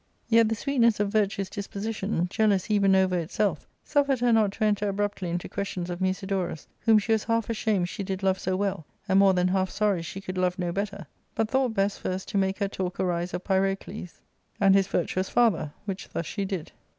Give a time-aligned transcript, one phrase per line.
[0.29, 4.89] Yet the sweetness of virtue's disposition, jealous even over itself, suffered her not to enter
[4.89, 8.87] abruptly into questions of Musidorus, whom she was half ashamed she did love so well,
[9.07, 12.39] and more than half sorry she could love no better, but thought best first to
[12.39, 14.21] make her talk arise of Pyrocles
[14.59, 16.77] and his virtuous father, which thus she did:— L 146 ARCADIA.